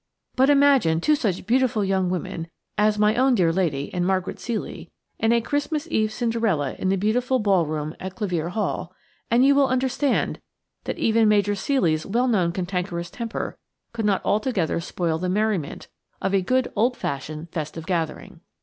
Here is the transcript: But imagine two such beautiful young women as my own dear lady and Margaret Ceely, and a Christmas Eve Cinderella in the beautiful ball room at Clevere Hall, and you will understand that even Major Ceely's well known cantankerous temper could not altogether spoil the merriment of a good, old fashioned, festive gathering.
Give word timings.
But 0.35 0.49
imagine 0.49 0.99
two 0.99 1.13
such 1.13 1.45
beautiful 1.45 1.85
young 1.85 2.09
women 2.09 2.47
as 2.75 2.97
my 2.97 3.15
own 3.15 3.35
dear 3.35 3.53
lady 3.53 3.93
and 3.93 4.03
Margaret 4.03 4.37
Ceely, 4.37 4.89
and 5.19 5.31
a 5.31 5.41
Christmas 5.41 5.87
Eve 5.91 6.11
Cinderella 6.11 6.73
in 6.79 6.89
the 6.89 6.95
beautiful 6.95 7.37
ball 7.37 7.67
room 7.67 7.95
at 7.99 8.15
Clevere 8.15 8.49
Hall, 8.53 8.95
and 9.29 9.45
you 9.45 9.53
will 9.53 9.67
understand 9.67 10.41
that 10.85 10.97
even 10.97 11.27
Major 11.27 11.53
Ceely's 11.53 12.03
well 12.07 12.27
known 12.27 12.51
cantankerous 12.51 13.11
temper 13.11 13.59
could 13.93 14.05
not 14.05 14.25
altogether 14.25 14.79
spoil 14.79 15.19
the 15.19 15.29
merriment 15.29 15.87
of 16.19 16.33
a 16.33 16.41
good, 16.41 16.71
old 16.75 16.97
fashioned, 16.97 17.51
festive 17.51 17.85
gathering. 17.85 18.41